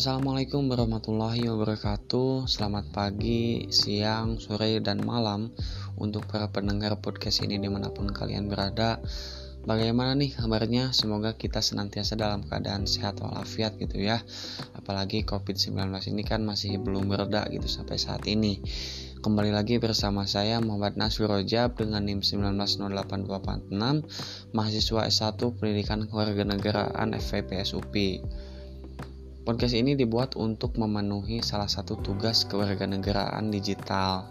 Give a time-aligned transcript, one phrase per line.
[0.00, 2.48] Assalamualaikum warahmatullahi wabarakatuh.
[2.48, 5.52] Selamat pagi, siang, sore, dan malam
[6.00, 8.96] Untuk para pendengar podcast ini di mana pun kalian berada.
[9.68, 10.96] Bagaimana nih kabarnya?
[10.96, 14.24] Semoga kita senantiasa dalam keadaan sehat walafiat gitu ya.
[14.72, 18.56] Apalagi COVID-19 ini kan masih belum bereda gitu sampai saat ini.
[19.20, 23.68] Kembali lagi bersama saya Muhammad Nasir Rojab dengan NIM 1908246
[24.56, 28.24] Mahasiswa S1 Pendidikan Kewarganegaraan FVP SUP
[29.40, 34.28] Podcast ini dibuat untuk memenuhi salah satu tugas kewarganegaraan digital.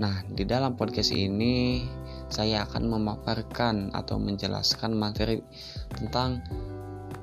[0.00, 1.84] Nah, di dalam podcast ini
[2.32, 5.44] saya akan memaparkan atau menjelaskan materi
[5.92, 6.40] tentang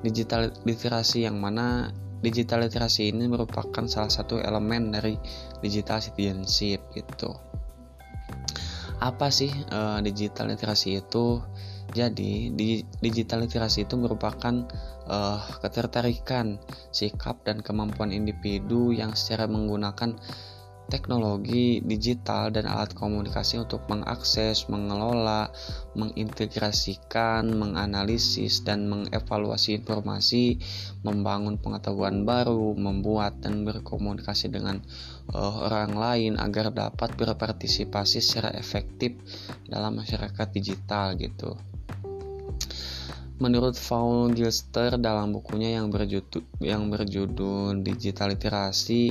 [0.06, 1.90] digital literasi yang mana
[2.22, 5.18] digital literasi ini merupakan salah satu elemen dari
[5.58, 7.34] digital citizenship gitu.
[9.02, 11.42] Apa sih uh, digital literasi itu?
[11.90, 12.54] Jadi,
[13.02, 14.54] digital literasi itu merupakan
[15.10, 16.62] uh, ketertarikan,
[16.94, 20.14] sikap, dan kemampuan individu yang secara menggunakan
[20.90, 25.48] teknologi digital dan alat komunikasi untuk mengakses, mengelola,
[25.94, 30.58] mengintegrasikan, menganalisis, dan mengevaluasi informasi,
[31.06, 34.82] membangun pengetahuan baru, membuat dan berkomunikasi dengan
[35.30, 39.14] uh, orang lain agar dapat berpartisipasi secara efektif
[39.70, 41.69] dalam masyarakat digital gitu.
[43.40, 49.08] Menurut Paul Gilster dalam bukunya yang berjudul, yang berjudul Digital Literasi,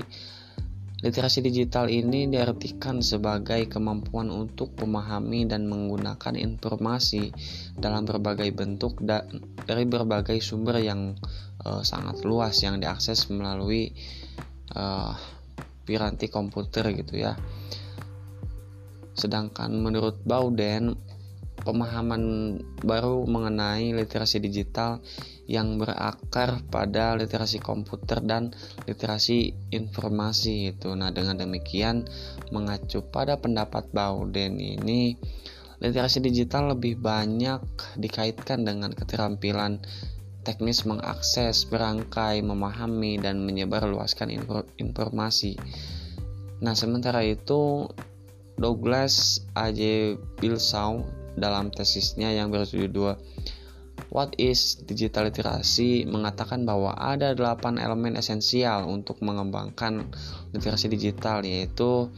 [1.01, 7.33] literasi digital ini diartikan sebagai kemampuan untuk memahami dan menggunakan informasi
[7.73, 9.25] dalam berbagai bentuk da
[9.65, 11.17] dari berbagai sumber yang
[11.65, 13.95] uh, sangat luas yang diakses melalui
[14.77, 15.17] uh,
[15.89, 17.33] piranti komputer gitu ya.
[19.17, 21.08] Sedangkan menurut Bowden
[21.69, 25.05] pemahaman baru mengenai literasi digital
[25.45, 28.49] yang berakar pada literasi komputer dan
[28.89, 30.89] literasi informasi itu.
[30.97, 32.09] Nah, dengan demikian
[32.49, 35.13] mengacu pada pendapat Bauden ini
[35.77, 37.61] literasi digital lebih banyak
[38.01, 39.79] dikaitkan dengan keterampilan
[40.41, 44.33] teknis mengakses, berangkai, memahami dan menyebarluaskan
[44.81, 45.53] informasi.
[46.65, 47.85] Nah, sementara itu
[48.59, 50.15] Douglas A.J.
[50.43, 53.15] Bilsau dalam tesisnya yang berjudul
[54.09, 60.07] What is Digital Literasi mengatakan bahwa ada delapan elemen esensial untuk mengembangkan
[60.55, 62.09] literasi digital yaitu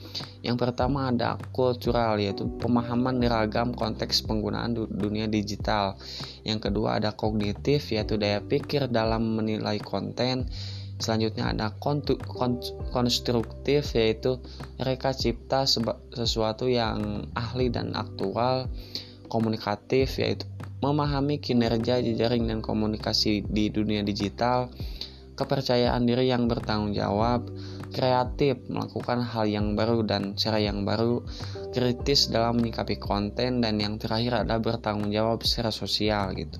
[0.45, 5.99] yang pertama ada kultural yaitu pemahaman ragam konteks penggunaan dunia digital.
[6.47, 10.47] Yang kedua ada kognitif yaitu daya pikir dalam menilai konten.
[11.01, 11.73] Selanjutnya ada
[12.93, 14.37] konstruktif yaitu
[14.77, 15.65] reka cipta
[16.13, 18.69] sesuatu yang ahli dan aktual
[19.31, 20.43] komunikatif yaitu
[20.83, 24.67] memahami kinerja jejaring dan komunikasi di dunia digital,
[25.39, 27.47] kepercayaan diri yang bertanggung jawab,
[27.95, 31.23] kreatif melakukan hal yang baru dan cara yang baru,
[31.71, 36.59] kritis dalam menyikapi konten dan yang terakhir adalah bertanggung jawab secara sosial gitu.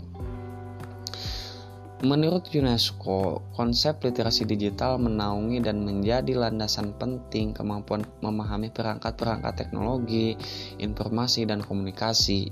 [2.01, 10.34] Menurut UNESCO, konsep literasi digital menaungi dan menjadi landasan penting kemampuan memahami perangkat-perangkat teknologi,
[10.81, 12.50] informasi, dan komunikasi.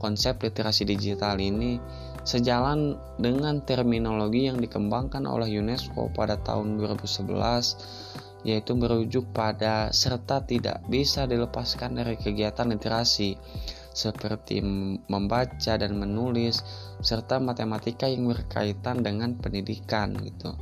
[0.00, 1.76] Konsep literasi digital ini
[2.24, 10.80] sejalan dengan terminologi yang dikembangkan oleh UNESCO pada tahun 2011 yaitu merujuk pada serta tidak
[10.88, 13.36] bisa dilepaskan dari kegiatan literasi
[13.96, 14.60] seperti
[15.08, 16.60] membaca dan menulis
[17.00, 20.52] serta matematika yang berkaitan dengan pendidikan gitu.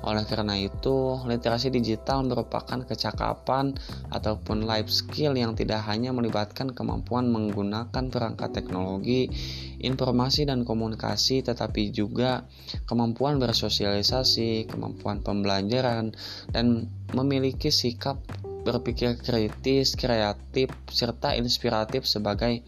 [0.00, 3.76] Oleh karena itu, literasi digital merupakan kecakapan
[4.10, 9.30] ataupun life skill yang tidak hanya melibatkan kemampuan menggunakan perangkat teknologi,
[9.78, 12.48] informasi dan komunikasi tetapi juga
[12.88, 16.16] kemampuan bersosialisasi, kemampuan pembelajaran
[16.50, 18.18] dan memiliki sikap
[18.60, 22.60] berpikir kritis, kreatif, serta inspiratif sebagai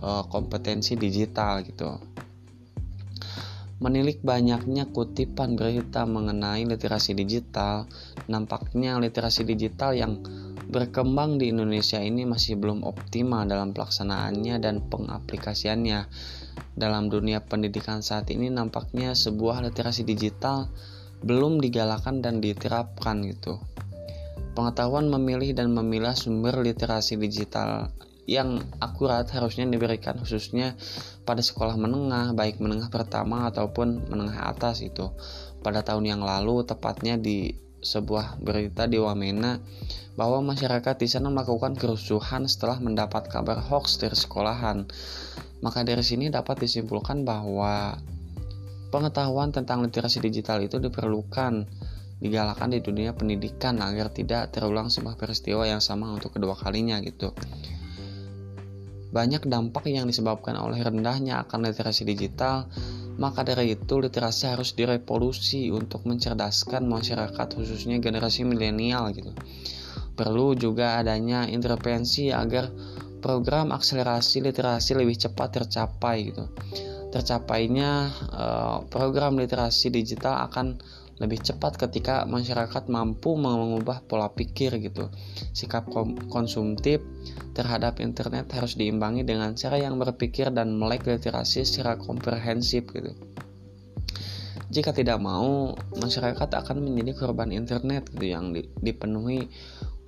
[0.00, 1.98] uh, kompetensi digital gitu.
[3.78, 7.86] Menilik banyaknya kutipan berita mengenai literasi digital,
[8.26, 10.18] nampaknya literasi digital yang
[10.68, 16.10] berkembang di Indonesia ini masih belum optimal dalam pelaksanaannya dan pengaplikasiannya.
[16.74, 20.66] Dalam dunia pendidikan saat ini nampaknya sebuah literasi digital
[21.22, 23.62] belum digalakan dan diterapkan gitu.
[24.58, 27.94] Pengetahuan memilih dan memilah sumber literasi digital
[28.26, 30.74] yang akurat harusnya diberikan khususnya
[31.22, 35.14] pada sekolah menengah, baik menengah pertama ataupun menengah atas itu.
[35.62, 39.62] Pada tahun yang lalu, tepatnya di sebuah berita di Wamena
[40.18, 44.90] bahwa masyarakat di sana melakukan kerusuhan setelah mendapat kabar hoax dari sekolahan.
[45.62, 47.94] Maka dari sini dapat disimpulkan bahwa
[48.90, 51.62] pengetahuan tentang literasi digital itu diperlukan
[52.18, 57.30] digalakan di dunia pendidikan agar tidak terulang sebuah peristiwa yang sama untuk kedua kalinya gitu.
[59.08, 62.68] Banyak dampak yang disebabkan oleh rendahnya akan literasi digital,
[63.16, 69.32] maka dari itu literasi harus direvolusi untuk mencerdaskan masyarakat khususnya generasi milenial gitu.
[70.12, 72.68] Perlu juga adanya intervensi agar
[73.18, 76.44] program akselerasi literasi lebih cepat tercapai gitu.
[77.08, 80.78] Tercapainya eh, program literasi digital akan
[81.18, 85.10] lebih cepat ketika masyarakat mampu mengubah pola pikir gitu.
[85.50, 85.90] Sikap
[86.30, 87.02] konsumtif
[87.54, 93.14] terhadap internet harus diimbangi dengan cara yang berpikir dan melek literasi secara komprehensif gitu.
[94.68, 98.52] Jika tidak mau, masyarakat akan menjadi korban internet gitu yang
[98.84, 99.48] dipenuhi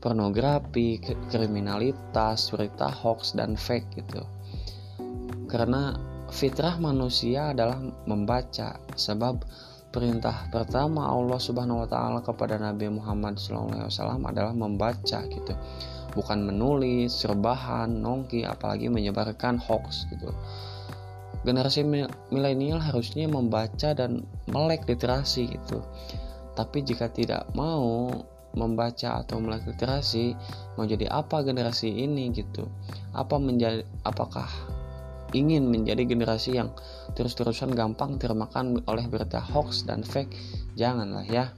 [0.00, 1.00] pornografi,
[1.32, 4.22] kriminalitas, berita hoax dan fake gitu.
[5.48, 5.96] Karena
[6.28, 9.44] fitrah manusia adalah membaca sebab
[9.90, 13.90] perintah pertama Allah Subhanahu wa taala kepada Nabi Muhammad SAW
[14.22, 15.54] adalah membaca gitu.
[16.14, 20.30] Bukan menulis, serbahan, nongki apalagi menyebarkan hoax gitu.
[21.42, 21.86] Generasi
[22.30, 25.82] milenial harusnya membaca dan melek literasi gitu.
[26.54, 28.10] Tapi jika tidak mau
[28.54, 30.34] membaca atau melek literasi,
[30.74, 32.66] mau jadi apa generasi ini gitu?
[33.14, 34.50] Apa menjadi apakah
[35.32, 36.74] ingin menjadi generasi yang
[37.14, 40.34] terus-terusan gampang termakan oleh berita hoax dan fake,
[40.74, 41.54] janganlah ya.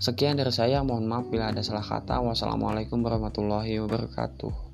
[0.00, 2.24] Sekian dari saya, mohon maaf bila ada salah kata.
[2.24, 4.69] Wassalamualaikum warahmatullahi wabarakatuh.